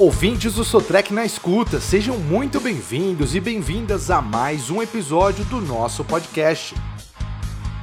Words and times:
Ouvintes 0.00 0.54
do 0.54 0.64
Sotrec 0.64 1.12
na 1.12 1.26
escuta, 1.26 1.78
sejam 1.78 2.16
muito 2.16 2.58
bem-vindos 2.58 3.34
e 3.34 3.40
bem-vindas 3.40 4.10
a 4.10 4.22
mais 4.22 4.70
um 4.70 4.80
episódio 4.80 5.44
do 5.44 5.60
nosso 5.60 6.02
podcast. 6.02 6.74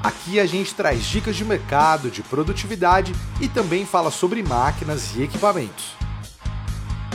Aqui 0.02 0.40
a 0.40 0.48
gente 0.48 0.74
traz 0.74 1.06
dicas 1.06 1.36
de 1.36 1.46
mercado, 1.46 2.10
de 2.10 2.24
produtividade 2.24 3.14
e 3.40 3.48
também 3.48 3.86
fala 3.86 4.10
sobre 4.10 4.42
máquinas 4.42 5.16
e 5.16 5.22
equipamentos. 5.22 5.92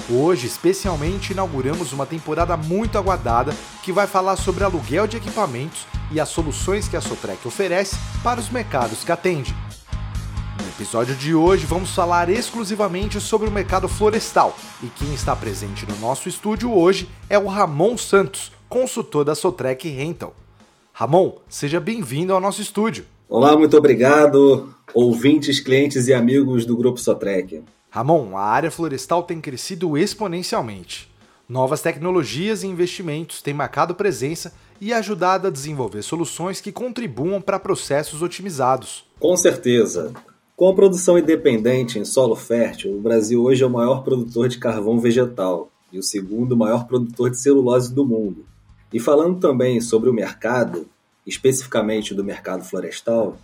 Hoje, 0.09 0.47
especialmente, 0.47 1.33
inauguramos 1.33 1.93
uma 1.93 2.07
temporada 2.07 2.57
muito 2.57 2.97
aguardada 2.97 3.53
que 3.83 3.91
vai 3.91 4.07
falar 4.07 4.37
sobre 4.37 4.63
aluguel 4.63 5.09
de 5.09 5.17
equipamentos 5.17 5.85
e 6.13 6.21
as 6.21 6.29
soluções 6.29 6.87
que 6.87 6.97
a 6.97 7.01
Sotrec 7.01 7.45
oferece 7.45 7.97
para 8.23 8.39
os 8.39 8.49
mercados 8.51 9.03
que 9.03 9.11
atende. 9.11 9.53
No 10.83 10.85
episódio 10.85 11.15
de 11.15 11.33
hoje, 11.33 11.65
vamos 11.65 11.95
falar 11.95 12.29
exclusivamente 12.29 13.21
sobre 13.21 13.49
o 13.49 13.53
mercado 13.53 13.87
florestal 13.87 14.57
e 14.83 14.89
quem 14.89 15.15
está 15.15 15.35
presente 15.37 15.89
no 15.89 15.97
nosso 16.01 16.29
estúdio 16.29 16.77
hoje 16.77 17.09
é 17.31 17.39
o 17.39 17.47
Ramon 17.47 17.97
Santos, 17.97 18.51
consultor 18.69 19.25
da 19.25 19.37
Sotrec 19.37 19.89
Rental. 19.89 20.35
Ramon, 20.93 21.37
seja 21.49 21.79
bem-vindo 21.79 22.33
ao 22.33 22.41
nosso 22.41 22.61
estúdio. 22.61 23.05
Olá, 23.29 23.57
muito 23.57 23.77
obrigado, 23.77 24.75
ouvintes, 24.93 25.61
clientes 25.61 26.09
e 26.09 26.13
amigos 26.15 26.67
do 26.67 26.77
Grupo 26.77 26.99
Sotrec. 26.99 27.63
Ramon, 27.89 28.37
a 28.37 28.43
área 28.43 28.71
florestal 28.71 29.23
tem 29.23 29.41
crescido 29.41 29.97
exponencialmente. 29.97 31.09
Novas 31.49 31.81
tecnologias 31.81 32.65
e 32.65 32.67
investimentos 32.67 33.41
têm 33.41 33.55
marcado 33.55 33.95
presença 33.95 34.53
e 34.81 34.93
ajudado 34.93 35.47
a 35.47 35.51
desenvolver 35.51 36.03
soluções 36.03 36.61
que 36.61 36.73
contribuam 36.73 37.41
para 37.41 37.61
processos 37.61 38.21
otimizados. 38.21 39.05
Com 39.21 39.37
certeza. 39.37 40.13
Com 40.63 40.73
produção 40.77 41.19
independente 41.19 41.99
em 41.99 42.05
solo 42.05 42.37
fértil, 42.37 42.97
o 42.97 43.01
Brasil 43.01 43.43
hoje 43.43 43.65
é 43.65 43.67
o 43.67 43.69
maior 43.69 44.05
produtor 44.05 44.47
de 44.47 44.59
carvão 44.59 45.01
vegetal 45.01 45.69
e 45.93 45.99
o 45.99 46.05
segundo 46.05 46.57
maior 46.57 46.87
produtor 46.87 47.31
de 47.31 47.37
celulose 47.37 47.93
do 47.93 48.07
mundo. 48.07 48.47
E 48.93 49.01
falando 49.01 49.41
também 49.41 49.81
sobre 49.81 50.09
o 50.09 50.13
mercado, 50.13 50.87
especificamente 51.27 52.15
do 52.15 52.23
mercado 52.23 52.63
florestal, 52.63 53.37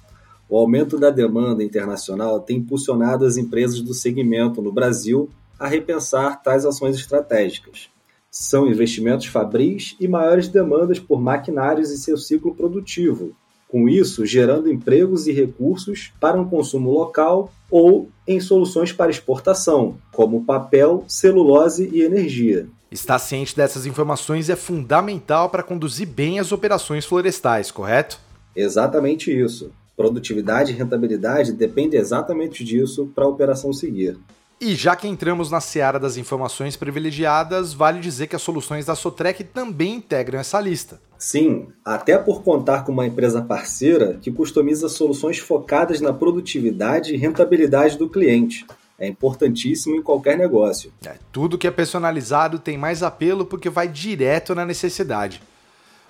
o 0.49 0.57
aumento 0.57 0.97
da 0.97 1.11
demanda 1.11 1.65
internacional 1.65 2.39
tem 2.39 2.59
impulsionado 2.59 3.25
as 3.25 3.37
empresas 3.37 3.81
do 3.81 3.95
segmento 3.95 4.63
no 4.63 4.71
Brasil 4.71 5.29
a 5.59 5.67
repensar 5.67 6.41
tais 6.41 6.65
ações 6.65 6.95
estratégicas. 6.95 7.89
São 8.31 8.65
investimentos 8.65 9.27
fabris 9.27 9.97
e 9.99 10.07
maiores 10.07 10.47
demandas 10.47 11.01
por 11.01 11.21
maquinários 11.21 11.91
e 11.91 11.99
seu 11.99 12.17
ciclo 12.17 12.55
produtivo, 12.55 13.35
com 13.69 13.89
isso 13.89 14.25
gerando 14.25 14.73
empregos 14.73 15.27
e 15.27 15.33
recursos 15.33 16.11
para 16.19 16.41
um 16.41 16.49
consumo 16.49 16.91
local 16.91 17.53
ou 17.71 18.09
em 18.27 18.41
soluções 18.41 18.93
para 18.93 19.11
exportação, 19.11 19.97
como 20.13 20.45
papel, 20.45 21.05
celulose 21.07 21.89
e 21.93 22.03
energia. 22.03 22.67
Estar 22.91 23.19
ciente 23.19 23.55
dessas 23.55 23.85
informações 23.85 24.49
é 24.49 24.57
fundamental 24.57 25.51
para 25.51 25.63
conduzir 25.63 26.09
bem 26.09 26.39
as 26.39 26.53
operações 26.53 27.05
florestais, 27.05 27.71
correto? 27.71 28.19
Exatamente 28.57 29.31
isso. 29.31 29.71
Produtividade 29.95 30.73
e 30.73 30.75
rentabilidade 30.75 31.53
dependem 31.53 32.01
exatamente 32.01 32.65
disso 32.65 33.11
para 33.15 33.25
a 33.25 33.29
operação 33.29 33.73
seguir. 33.73 34.17
E 34.61 34.75
já 34.75 34.97
que 34.97 35.07
entramos 35.07 35.53
na 35.53 35.61
seara 35.61 36.01
das 36.01 36.17
informações 36.17 36.77
privilegiadas, 36.77 37.73
vale 37.73 38.01
dizer 38.01 38.27
que 38.27 38.35
as 38.35 38.43
soluções 38.43 38.85
da 38.85 38.97
Sotrec 38.97 39.45
também 39.45 39.95
integram 39.95 40.41
essa 40.41 40.61
lista. 40.61 41.01
Sim, 41.17 41.69
até 41.85 42.19
por 42.19 42.43
contar 42.43 42.85
com 42.85 42.91
uma 42.91 43.07
empresa 43.07 43.41
parceira 43.41 44.19
que 44.21 44.33
customiza 44.33 44.89
soluções 44.89 45.39
focadas 45.39 46.01
na 46.01 46.13
produtividade 46.13 47.15
e 47.15 47.17
rentabilidade 47.17 47.97
do 47.97 48.09
cliente. 48.09 48.67
É 48.99 49.07
importantíssimo 49.07 49.95
em 49.95 50.03
qualquer 50.03 50.37
negócio. 50.37 50.93
É, 51.07 51.15
tudo 51.31 51.57
que 51.57 51.69
é 51.69 51.71
personalizado 51.71 52.59
tem 52.59 52.77
mais 52.77 53.05
apelo 53.05 53.47
porque 53.47 53.71
vai 53.71 53.87
direto 53.87 54.57
na 54.57 54.67
necessidade. 54.67 55.41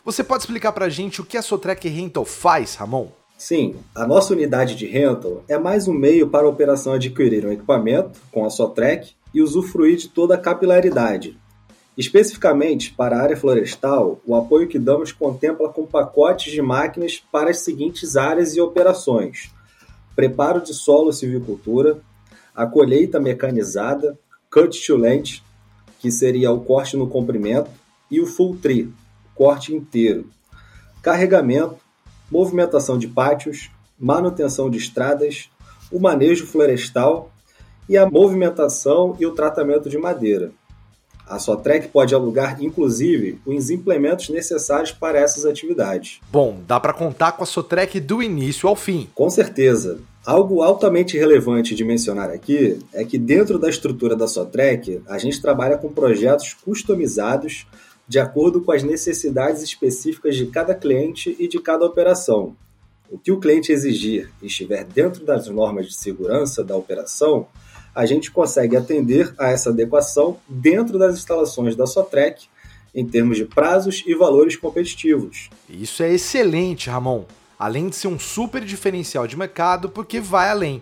Você 0.03 0.25
pode 0.25 0.45
explicar 0.45 0.73
para 0.73 0.87
a 0.87 0.89
gente 0.89 1.21
o 1.21 1.25
que 1.25 1.37
a 1.37 1.43
Sotrec 1.43 1.87
Rental 1.87 2.25
faz, 2.25 2.77
Ramon? 2.77 3.09
Sim, 3.39 3.77
a 3.95 4.05
nossa 4.05 4.33
unidade 4.35 4.75
de 4.75 4.85
rental 4.85 5.45
é 5.47 5.57
mais 5.57 5.87
um 5.87 5.93
meio 5.93 6.29
para 6.29 6.45
a 6.45 6.51
operação 6.51 6.95
adquirir 6.95 7.47
um 7.47 7.53
equipamento 7.53 8.19
com 8.33 8.45
a 8.45 8.51
Sotrec 8.51 9.13
e 9.33 9.41
usufruir 9.41 9.97
de 9.97 10.09
toda 10.09 10.35
a 10.35 10.39
capilaridade. 10.39 11.39
Especificamente 11.97 12.93
para 12.93 13.17
a 13.17 13.23
área 13.23 13.37
florestal, 13.37 14.21
o 14.27 14.35
apoio 14.35 14.67
que 14.67 14.77
damos 14.77 15.13
contempla 15.13 15.69
com 15.69 15.87
pacotes 15.87 16.53
de 16.53 16.61
máquinas 16.61 17.23
para 17.31 17.51
as 17.51 17.61
seguintes 17.61 18.17
áreas 18.17 18.57
e 18.57 18.61
operações: 18.61 19.53
preparo 20.17 20.61
de 20.61 20.75
solo 20.75 21.13
silvicultura, 21.13 22.01
a 22.53 22.67
colheita 22.67 23.21
mecanizada, 23.21 24.19
cut 24.51 24.85
to 24.85 24.97
length, 24.97 25.45
que 26.01 26.11
seria 26.11 26.51
o 26.51 26.63
corte 26.63 26.97
no 26.97 27.09
comprimento, 27.09 27.71
e 28.11 28.21
o 28.21 28.27
full 28.27 28.57
tree, 28.57 28.93
corte 29.37 29.73
inteiro, 29.73 30.29
carregamento, 31.01 31.88
movimentação 32.31 32.99
de 32.99 33.09
pátios, 33.09 33.71
manutenção 33.99 34.71
de 34.71 34.79
estradas, 34.79 35.51
o 35.91 35.99
manejo 35.99 36.47
florestal 36.47 37.31
e 37.89 37.97
a 37.97 38.09
movimentação 38.09 39.17
e 39.19 39.27
o 39.27 39.33
tratamento 39.33 39.89
de 39.89 39.99
madeira. 39.99 40.53
A 41.27 41.39
Sotrec 41.39 41.89
pode 41.89 42.15
alugar, 42.15 42.63
inclusive, 42.63 43.39
os 43.45 43.69
implementos 43.69 44.31
necessários 44.31 44.93
para 44.93 45.19
essas 45.19 45.45
atividades. 45.45 46.21
Bom, 46.33 46.61
dá 46.67 46.81
para 46.81 46.95
contar 46.95 47.33
com 47.33 47.43
a 47.43 47.47
Sotrec 47.47 48.01
do 48.01 48.23
início 48.23 48.67
ao 48.69 48.75
fim. 48.75 49.09
Com 49.15 49.29
certeza. 49.29 49.99
Algo 50.25 50.63
altamente 50.63 51.19
relevante 51.19 51.75
de 51.75 51.85
mencionar 51.85 52.31
aqui 52.31 52.79
é 52.95 53.05
que 53.05 53.19
dentro 53.19 53.59
da 53.59 53.69
estrutura 53.69 54.17
da 54.17 54.27
Sotrec, 54.27 55.03
a 55.07 55.19
gente 55.19 55.41
trabalha 55.41 55.77
com 55.77 55.93
projetos 55.93 56.55
customizados 56.55 57.67
de 58.09 58.19
acordo 58.19 58.63
com 58.63 58.73
as 58.73 58.83
necessidades 58.83 59.63
específicas 59.63 60.35
de 60.35 60.47
cada 60.47 60.75
cliente 60.75 61.37
e 61.39 61.47
de 61.47 61.61
cada 61.61 61.85
operação. 61.85 62.57
O 63.11 63.19
que 63.19 63.31
o 63.31 63.39
cliente 63.39 63.71
exigir 63.71 64.31
e 64.43 64.47
estiver 64.47 64.85
dentro 64.85 65.25
das 65.25 65.47
normas 65.49 65.87
de 65.87 65.95
segurança 65.95 66.65
da 66.65 66.75
operação, 66.75 67.47
a 67.95 68.07
gente 68.07 68.31
consegue 68.31 68.77
atender 68.77 69.35
a 69.39 69.51
essa 69.51 69.71
adequação 69.71 70.39
dentro 70.49 70.99
das 70.99 71.17
instalações 71.17 71.77
da 71.77 71.87
Sotrec 71.87 72.47
em 72.95 73.07
termos 73.07 73.37
de 73.37 73.45
prazos 73.45 74.03
e 74.07 74.15
valores 74.15 74.57
competitivos. 74.57 75.51
Isso 75.69 76.03
é 76.03 76.13
excelente, 76.13 76.89
Ramon. 76.89 77.25
Além 77.59 77.89
de 77.89 77.97
ser 77.97 78.09
um 78.09 78.19
super 78.19 78.65
diferencial 78.65 79.27
de 79.27 79.37
mercado, 79.37 79.89
porque 79.91 80.21
vai 80.21 80.49
além. 80.49 80.81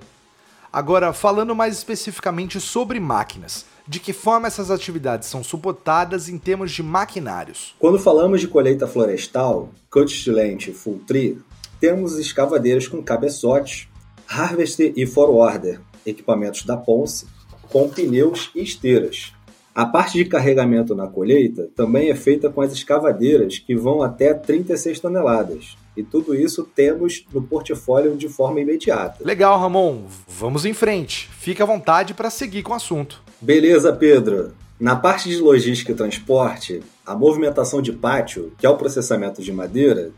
Agora, 0.72 1.12
falando 1.12 1.54
mais 1.54 1.76
especificamente 1.76 2.60
sobre 2.60 3.00
máquinas, 3.00 3.64
de 3.88 4.00
que 4.00 4.12
forma 4.12 4.48
essas 4.48 4.70
atividades 4.70 5.28
são 5.28 5.44
suportadas 5.44 6.28
em 6.28 6.38
termos 6.38 6.72
de 6.72 6.82
maquinários? 6.82 7.74
Quando 7.78 7.98
falamos 7.98 8.40
de 8.40 8.48
colheita 8.48 8.86
florestal, 8.86 9.70
cut 9.90 10.30
lente 10.30 10.72
full 10.72 11.00
tree, 11.06 11.38
temos 11.78 12.18
escavadeiras 12.18 12.88
com 12.88 13.02
cabeçotes, 13.02 13.88
harvester 14.28 14.92
e 14.96 15.06
forwarder, 15.06 15.80
equipamentos 16.04 16.64
da 16.64 16.76
Ponce, 16.76 17.26
com 17.70 17.88
pneus 17.88 18.50
e 18.54 18.62
esteiras. 18.62 19.32
A 19.74 19.84
parte 19.84 20.16
de 20.16 20.24
carregamento 20.24 20.94
na 20.94 21.06
colheita 21.06 21.68
também 21.76 22.08
é 22.08 22.14
feita 22.14 22.48
com 22.48 22.62
as 22.62 22.72
escavadeiras 22.72 23.58
que 23.58 23.76
vão 23.76 24.02
até 24.02 24.32
36 24.32 24.98
toneladas. 25.00 25.76
E 25.94 26.02
tudo 26.02 26.34
isso 26.34 26.64
temos 26.64 27.26
no 27.32 27.42
portfólio 27.42 28.16
de 28.16 28.26
forma 28.26 28.60
imediata. 28.60 29.18
Legal, 29.22 29.60
Ramon. 29.60 30.04
Vamos 30.26 30.64
em 30.64 30.72
frente. 30.72 31.28
Fique 31.38 31.62
à 31.62 31.66
vontade 31.66 32.14
para 32.14 32.30
seguir 32.30 32.62
com 32.62 32.72
o 32.72 32.76
assunto. 32.76 33.22
Beleza, 33.40 33.92
Pedro. 33.92 34.52
Na 34.80 34.96
parte 34.96 35.28
de 35.28 35.38
logística 35.38 35.92
e 35.92 35.94
transporte, 35.94 36.82
a 37.04 37.14
movimentação 37.14 37.82
de 37.82 37.92
pátio, 37.92 38.52
que 38.58 38.66
é 38.66 38.68
o 38.68 38.76
processamento 38.76 39.42
de 39.42 39.52
madeira, 39.52 40.10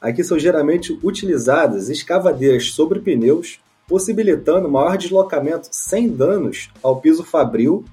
aqui 0.00 0.22
são 0.22 0.38
geralmente 0.38 0.98
utilizadas 1.02 1.88
escavadeiras 1.88 2.70
sobre 2.72 3.00
pneus, 3.00 3.58
possibilitando 3.86 4.68
maior 4.68 4.98
deslocamento 4.98 5.68
sem 5.70 6.08
danos 6.08 6.68
ao 6.82 7.00
piso 7.00 7.24
fabril 7.24 7.86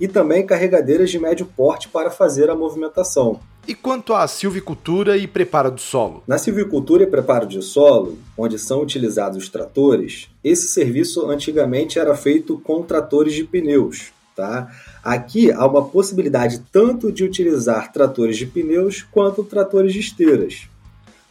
e 0.00 0.08
também 0.08 0.46
carregadeiras 0.46 1.10
de 1.10 1.18
médio 1.18 1.46
porte 1.54 1.88
para 1.88 2.10
fazer 2.10 2.48
a 2.48 2.54
movimentação. 2.54 3.40
E 3.66 3.74
quanto 3.74 4.12
à 4.12 4.26
silvicultura 4.26 5.16
e 5.16 5.26
preparo 5.26 5.70
do 5.70 5.80
solo? 5.80 6.22
Na 6.26 6.36
silvicultura 6.36 7.02
e 7.02 7.06
preparo 7.06 7.46
de 7.46 7.62
solo, 7.62 8.18
onde 8.36 8.58
são 8.58 8.82
utilizados 8.82 9.38
os 9.38 9.48
tratores, 9.48 10.28
esse 10.42 10.68
serviço 10.68 11.30
antigamente 11.30 11.98
era 11.98 12.14
feito 12.14 12.58
com 12.58 12.82
tratores 12.82 13.32
de 13.32 13.44
pneus. 13.44 14.13
Tá? 14.34 14.68
Aqui 15.02 15.52
há 15.52 15.64
uma 15.64 15.84
possibilidade 15.84 16.62
tanto 16.72 17.12
de 17.12 17.22
utilizar 17.22 17.92
tratores 17.92 18.36
de 18.36 18.46
pneus 18.46 19.02
quanto 19.02 19.44
tratores 19.44 19.92
de 19.92 20.00
esteiras. 20.00 20.68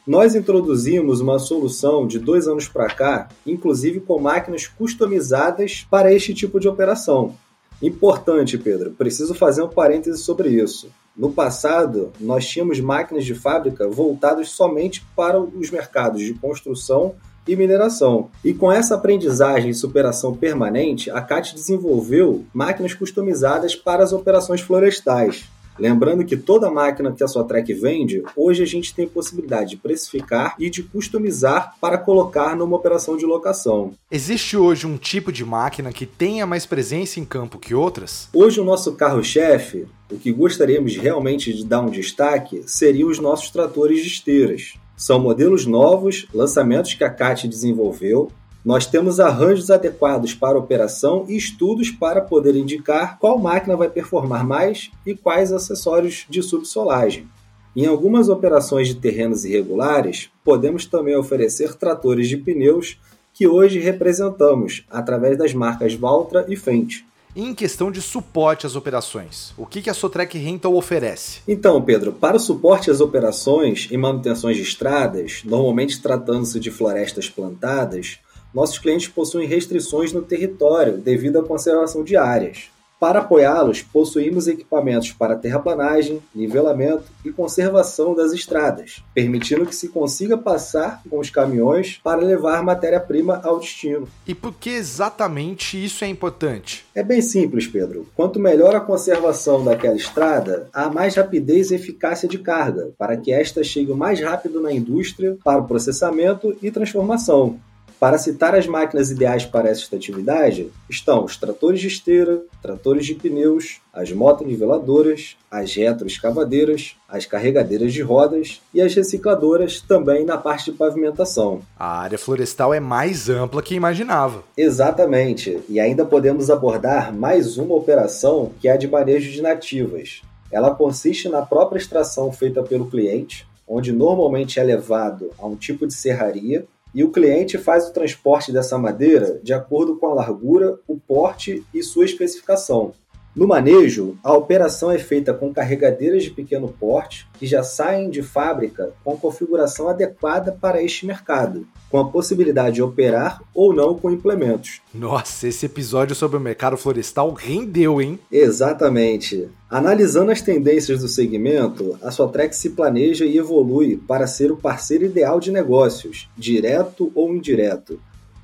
Nós 0.06 0.36
introduzimos 0.36 1.22
uma 1.22 1.40
solução 1.40 2.06
de 2.06 2.20
dois 2.20 2.48
anos 2.48 2.68
para 2.68 2.88
cá, 2.88 3.30
inclusive 3.46 4.02
com 4.02 4.20
máquinas 4.20 4.68
customizadas 4.68 5.86
para 5.90 6.14
este 6.14 6.34
tipo 6.34 6.60
de 6.60 6.68
operação. 6.68 7.36
Importante, 7.82 8.58
Pedro, 8.58 8.92
preciso 8.92 9.34
fazer 9.34 9.64
um 9.64 9.70
parêntese 9.70 10.20
sobre 10.20 10.50
isso. 10.50 10.90
No 11.16 11.32
passado, 11.32 12.12
nós 12.20 12.48
tínhamos 12.48 12.80
máquinas 12.80 13.26
de 13.26 13.36
fábrica 13.36 13.88
voltadas 13.88 14.50
somente 14.50 15.06
para 15.16 15.40
os 15.40 15.70
mercados 15.70 16.22
de 16.22 16.34
construção 16.34 17.16
e 17.48 17.56
mineração. 17.56 18.30
E 18.44 18.54
com 18.54 18.72
essa 18.72 18.96
aprendizagem 18.96 19.72
e 19.72 19.76
superação 19.76 20.36
permanente, 20.36 21.10
a 21.12 21.22
CAT 21.22 21.54
desenvolveu 21.54 22.46
máquinas 22.54 22.94
customizadas 22.94 23.76
para 23.76 24.04
as 24.04 24.14
operações 24.14 24.62
florestais. 24.62 25.46
Lembrando 25.78 26.24
que 26.24 26.38
toda 26.38 26.70
máquina 26.70 27.12
que 27.12 27.24
a 27.24 27.28
Sotrec 27.28 27.74
vende, 27.74 28.24
hoje 28.36 28.62
a 28.62 28.66
gente 28.66 28.94
tem 28.94 29.08
possibilidade 29.08 29.72
de 29.72 29.78
precificar 29.78 30.56
e 30.60 30.70
de 30.70 30.84
customizar 30.84 31.76
para 31.82 31.98
colocar 31.98 32.56
numa 32.56 32.76
operação 32.76 33.18
de 33.18 33.26
locação. 33.26 33.94
Existe 34.12 34.56
hoje 34.56 34.86
um 34.86 34.98
tipo 34.98 35.32
de 35.32 35.44
máquina 35.44 35.92
que 35.92 36.06
tenha 36.06 36.46
mais 36.46 36.66
presença 36.66 37.20
em 37.20 37.26
campo 37.26 37.58
que 37.58 37.74
outras? 37.74 38.30
Hoje 38.34 38.60
o 38.60 38.64
nosso 38.64 38.94
carro-chefe, 38.94 39.88
o 40.12 40.18
que 40.18 40.32
gostaríamos 40.32 40.96
realmente 40.96 41.52
de 41.52 41.66
dar 41.66 41.82
um 41.82 41.90
destaque, 41.90 42.62
seriam 42.68 43.10
os 43.10 43.20
nossos 43.20 43.50
tratores 43.50 44.02
de 44.02 44.08
esteiras. 44.08 44.74
São 44.96 45.20
modelos 45.20 45.66
novos, 45.66 46.28
lançamentos 46.34 46.94
que 46.94 47.04
a 47.04 47.10
CAT 47.10 47.48
desenvolveu, 47.48 48.32
nós 48.64 48.86
temos 48.86 49.20
arranjos 49.20 49.70
adequados 49.70 50.34
para 50.34 50.58
operação 50.58 51.26
e 51.28 51.36
estudos 51.36 51.92
para 51.92 52.22
poder 52.22 52.56
indicar 52.56 53.20
qual 53.20 53.38
máquina 53.38 53.76
vai 53.76 53.90
performar 53.90 54.46
mais 54.46 54.90
e 55.06 55.14
quais 55.14 55.52
acessórios 55.52 56.26
de 56.30 56.42
subsolagem. 56.42 57.28
Em 57.76 57.86
algumas 57.86 58.30
operações 58.30 58.88
de 58.88 58.96
terrenos 58.96 59.44
irregulares, 59.44 60.30
podemos 60.46 60.86
também 60.86 61.16
oferecer 61.16 61.74
tratores 61.76 62.30
de 62.30 62.38
pneus 62.38 62.98
que 63.34 63.48
hoje 63.48 63.80
representamos 63.80 64.86
através 64.90 65.38
das 65.38 65.54
marcas 65.54 65.96
Valtra 65.96 66.46
e 66.48 66.56
Fendt. 66.56 67.06
Em 67.36 67.56
questão 67.56 67.92
de 67.92 68.00
suporte 68.00 68.68
às 68.68 68.76
operações, 68.76 69.56
o 69.58 69.66
que 69.66 69.90
a 69.90 69.94
Sotrec 69.96 70.38
Rental 70.38 70.76
oferece? 70.76 71.40
Então, 71.48 71.82
Pedro, 71.82 72.14
para 72.14 72.38
o 72.38 72.40
suporte 72.40 72.92
às 72.92 73.02
operações 73.02 73.88
e 73.90 73.98
manutenções 73.98 74.56
de 74.56 74.62
estradas, 74.62 75.42
normalmente 75.44 76.00
tratando-se 76.00 76.60
de 76.60 76.70
florestas 76.70 77.28
plantadas, 77.28 78.20
nossos 78.54 78.78
clientes 78.78 79.08
possuem 79.08 79.48
restrições 79.48 80.14
no 80.14 80.22
território 80.22 81.00
devido 81.00 81.40
à 81.40 81.44
conservação 81.44 82.04
de 82.04 82.16
áreas. 82.16 82.70
Para 83.04 83.20
apoiá-los, 83.20 83.82
possuímos 83.82 84.48
equipamentos 84.48 85.12
para 85.12 85.36
terraplanagem, 85.36 86.24
nivelamento 86.34 87.04
e 87.26 87.34
conservação 87.34 88.16
das 88.16 88.32
estradas, 88.32 89.04
permitindo 89.14 89.66
que 89.66 89.76
se 89.76 89.90
consiga 89.90 90.38
passar 90.38 91.02
com 91.10 91.20
os 91.20 91.30
caminhões 91.30 92.00
para 92.02 92.22
levar 92.22 92.64
matéria-prima 92.64 93.42
ao 93.44 93.60
destino. 93.60 94.08
E 94.26 94.34
por 94.34 94.54
que 94.54 94.70
exatamente 94.70 95.84
isso 95.84 96.06
é 96.06 96.08
importante? 96.08 96.86
É 96.96 97.04
bem 97.04 97.22
simples, 97.22 97.68
Pedro. 97.68 98.08
Quanto 98.16 98.40
melhor 98.40 98.74
a 98.74 98.80
conservação 98.80 99.66
daquela 99.66 99.98
estrada, 99.98 100.70
há 100.72 100.90
mais 100.90 101.16
rapidez 101.16 101.72
e 101.72 101.76
eficácia 101.76 102.30
de 102.30 102.38
carga, 102.38 102.92
para 102.98 103.18
que 103.18 103.34
esta 103.34 103.66
chegue 103.66 103.94
mais 103.94 104.22
rápido 104.22 104.62
na 104.62 104.72
indústria 104.72 105.38
para 105.44 105.60
o 105.60 105.68
processamento 105.68 106.56
e 106.62 106.72
transformação. 106.72 107.60
Para 108.00 108.18
citar 108.18 108.54
as 108.56 108.68
máquinas 108.68 109.10
ideais 109.12 109.46
para 109.46 109.70
esta 109.70 109.96
atividade, 109.96 110.72
estão 110.90 111.24
os 111.24 111.38
tratores 111.38 111.80
de 111.80 111.88
esteira, 111.88 112.42
tratores 112.62 113.06
de 113.06 113.16
pneus, 113.16 113.80
as 113.94 114.12
motoniveladoras, 114.12 115.38
as 115.50 115.74
retroescavadeiras, 115.74 116.96
as 117.08 117.26
carregadeiras 117.26 117.94
de 117.94 118.02
rodas 118.02 118.62
e 118.74 118.82
as 118.82 118.94
recicladoras 118.94 119.80
também 119.82 120.26
na 120.26 120.38
parte 120.38 120.72
de 120.72 120.78
pavimentação. 120.78 121.62
A 121.78 122.00
área 122.02 122.18
florestal 122.18 122.74
é 122.74 122.80
mais 122.80 123.30
ampla 123.30 123.62
que 123.62 123.76
imaginava. 123.76 124.44
Exatamente, 124.58 125.60
e 125.70 125.80
ainda 125.80 126.06
podemos 126.06 126.50
abordar 126.50 127.14
mais 127.14 127.58
uma 127.58 127.76
operação 127.76 128.52
que 128.60 128.68
é 128.68 128.72
a 128.72 128.78
de 128.78 128.88
manejo 128.88 129.32
de 129.32 129.42
nativas. 129.42 130.22
Ela 130.52 130.76
consiste 130.76 131.30
na 131.30 131.42
própria 131.42 131.80
extração 131.80 132.32
feita 132.32 132.62
pelo 132.62 132.90
cliente, 132.90 133.48
onde 133.68 133.92
normalmente 133.92 134.60
é 134.60 134.64
levado 134.64 135.32
a 135.40 135.48
um 135.48 135.56
tipo 135.56 135.88
de 135.88 135.94
serraria 135.94 136.66
e 136.94 137.04
o 137.04 137.12
cliente 137.12 137.58
faz 137.58 137.88
o 137.88 137.94
transporte 137.94 138.52
dessa 138.52 138.78
madeira 138.78 139.40
de 139.42 139.54
acordo 139.54 139.98
com 139.98 140.08
a 140.08 140.14
largura, 140.14 140.80
o 140.88 140.98
porte 140.98 141.64
e 141.74 141.82
sua 141.82 142.06
especificação. 142.06 142.94
No 143.36 143.48
manejo, 143.48 144.16
a 144.24 144.32
operação 144.32 144.92
é 144.92 145.00
feita 145.00 145.34
com 145.34 145.52
carregadeiras 145.52 146.24
de 146.24 146.30
pequeno 146.30 146.68
porte 146.68 147.28
que 147.34 147.48
já 147.48 147.64
saem 147.64 148.12
de 148.12 148.22
fábrica 148.22 148.92
com 149.04 149.18
configuração 149.18 149.88
adequada 149.88 150.52
para 150.52 150.84
este 150.84 151.08
mercado, 151.08 151.66
com 151.90 151.98
a 151.98 152.08
possibilidade 152.08 152.76
de 152.76 152.84
operar 152.84 153.42
ou 153.52 153.74
não 153.74 153.96
com 153.96 154.12
implementos. 154.12 154.82
Nossa, 154.94 155.48
esse 155.48 155.66
episódio 155.66 156.16
sobre 156.16 156.38
o 156.38 156.40
mercado 156.40 156.78
florestal 156.78 157.34
rendeu, 157.34 158.00
hein? 158.00 158.20
Exatamente. 158.32 159.50
Analisando 159.68 160.32
as 160.32 160.42
tendências 160.44 161.00
do 161.00 161.08
segmento, 161.08 161.98
a 162.04 162.12
Sotrex 162.12 162.58
se 162.58 162.70
planeja 162.70 163.26
e 163.26 163.40
evolui 163.40 163.98
para 163.98 164.28
ser 164.28 164.52
o 164.52 164.58
parceiro 164.58 165.06
ideal 165.06 165.40
de 165.40 165.52
negócios, 165.52 166.30
direto 166.38 167.12
ou 167.16 167.34
indireto, 167.34 168.00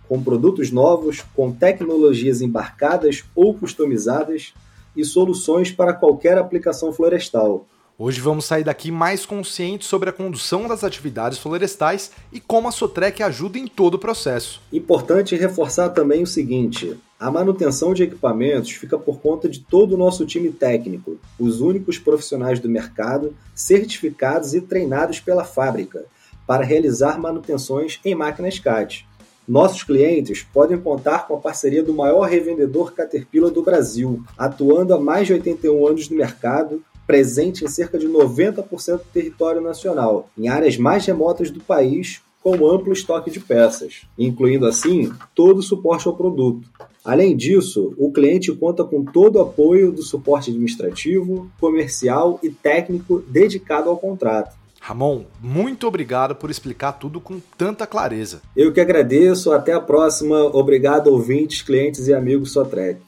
com 0.08 0.24
produtos 0.24 0.72
novos, 0.72 1.24
com 1.36 1.52
tecnologias 1.52 2.42
embarcadas 2.42 3.24
ou 3.36 3.54
customizadas 3.54 4.52
e 5.00 5.06
soluções 5.06 5.72
para 5.72 5.94
qualquer 5.94 6.38
aplicação 6.38 6.92
florestal. 6.92 7.66
Hoje 8.02 8.22
vamos 8.22 8.46
sair 8.46 8.64
daqui 8.64 8.92
mais 8.92 9.26
conscientes 9.26 9.90
sobre 9.90 10.10
a 10.10 10.14
condução 10.14 10.70
das 10.70 10.86
atividades 10.86 11.38
florestais 11.38 12.12
e 12.32 12.40
como 12.40 12.70
a 12.70 12.72
Sotrec 12.72 13.22
ajuda 13.22 13.60
em 13.60 13.68
todo 13.68 13.96
o 13.96 14.00
processo. 14.00 14.62
Importante 14.72 15.36
reforçar 15.36 15.90
também 15.90 16.24
o 16.24 16.28
seguinte: 16.28 16.98
a 17.20 17.30
manutenção 17.30 17.94
de 17.94 18.04
equipamentos 18.04 18.72
fica 18.72 18.98
por 18.98 19.20
conta 19.20 19.50
de 19.50 19.60
todo 19.60 19.96
o 19.96 19.98
nosso 19.98 20.26
time 20.26 20.50
técnico, 20.50 21.18
os 21.38 21.60
únicos 21.60 21.98
profissionais 21.98 22.60
do 22.62 22.70
mercado 22.70 23.36
certificados 23.54 24.54
e 24.54 24.62
treinados 24.62 25.20
pela 25.20 25.44
fábrica 25.44 26.06
para 26.48 26.64
realizar 26.64 27.20
manutenções 27.20 28.00
em 28.06 28.16
máquinas 28.16 28.60
CAT. 28.60 29.09
Nossos 29.50 29.82
clientes 29.82 30.44
podem 30.44 30.78
contar 30.78 31.28
com 31.28 31.34
a 31.34 31.40
parceria 31.40 31.82
do 31.82 31.92
maior 31.92 32.22
revendedor 32.30 32.94
Caterpillar 32.94 33.50
do 33.50 33.64
Brasil, 33.64 34.24
atuando 34.38 34.94
há 34.94 35.00
mais 35.00 35.26
de 35.26 35.34
81 35.34 35.88
anos 35.88 36.08
no 36.08 36.16
mercado, 36.16 36.84
presente 37.08 37.66
em 37.66 37.68
cerca 37.68 37.98
de 37.98 38.08
90% 38.08 38.98
do 38.98 39.04
território 39.12 39.60
nacional, 39.60 40.30
em 40.38 40.48
áreas 40.48 40.78
mais 40.78 41.04
remotas 41.04 41.50
do 41.50 41.60
país, 41.60 42.22
com 42.44 42.68
amplo 42.70 42.94
estoque 42.94 43.32
de 43.32 43.40
peças, 43.40 44.04
incluindo 44.20 44.68
assim 44.68 45.12
todo 45.34 45.58
o 45.58 45.64
suporte 45.64 46.08
ao 46.08 46.16
produto. 46.16 46.70
Além 47.04 47.36
disso, 47.36 47.96
o 47.98 48.12
cliente 48.12 48.52
conta 48.52 48.84
com 48.84 49.04
todo 49.04 49.38
o 49.38 49.42
apoio 49.42 49.92
do 49.92 50.04
suporte 50.04 50.52
administrativo, 50.52 51.50
comercial 51.60 52.40
e 52.44 52.52
técnico 52.52 53.24
dedicado 53.28 53.90
ao 53.90 53.98
contrato. 53.98 54.56
Ramon, 54.90 55.26
muito 55.40 55.86
obrigado 55.86 56.34
por 56.34 56.50
explicar 56.50 56.94
tudo 56.94 57.22
com 57.22 57.40
tanta 57.56 57.86
clareza. 57.86 58.42
Eu 58.58 58.74
que 58.74 58.82
agradeço, 58.82 59.52
até 59.52 59.72
a 59.72 59.80
próxima. 59.80 60.36
Obrigado, 60.46 61.12
ouvintes, 61.12 61.62
clientes 61.62 62.08
e 62.08 62.14
amigos 62.14 62.54
Sotrec. 62.54 63.00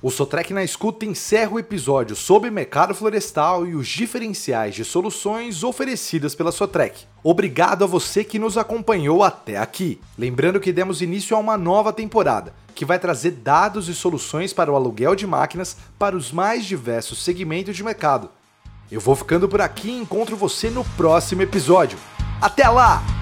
O 0.00 0.08
Sotrec 0.08 0.54
na 0.54 0.62
Escuta 0.62 1.04
encerra 1.04 1.50
o 1.50 1.58
episódio 1.58 2.14
sobre 2.14 2.48
mercado 2.48 2.94
florestal 2.94 3.66
e 3.66 3.74
os 3.74 3.88
diferenciais 3.88 4.76
de 4.76 4.84
soluções 4.84 5.64
oferecidas 5.64 6.36
pela 6.36 6.52
Sotrec. 6.52 7.00
Obrigado 7.24 7.82
a 7.82 7.88
você 7.88 8.22
que 8.22 8.38
nos 8.38 8.56
acompanhou 8.56 9.24
até 9.24 9.56
aqui. 9.56 10.00
Lembrando 10.16 10.60
que 10.60 10.72
demos 10.72 11.02
início 11.02 11.36
a 11.36 11.40
uma 11.40 11.58
nova 11.58 11.92
temporada, 11.92 12.54
que 12.72 12.84
vai 12.84 13.00
trazer 13.00 13.32
dados 13.32 13.88
e 13.88 13.94
soluções 13.96 14.52
para 14.52 14.70
o 14.70 14.76
aluguel 14.76 15.16
de 15.16 15.26
máquinas 15.26 15.76
para 15.98 16.16
os 16.16 16.30
mais 16.30 16.64
diversos 16.64 17.24
segmentos 17.24 17.74
de 17.74 17.82
mercado 17.82 18.30
eu 18.90 19.00
vou 19.00 19.14
ficando 19.14 19.48
por 19.48 19.60
aqui 19.60 19.88
e 19.88 19.98
encontro 19.98 20.36
você 20.36 20.68
no 20.68 20.84
próximo 20.96 21.42
episódio. 21.42 21.98
Até 22.40 22.68
lá! 22.68 23.19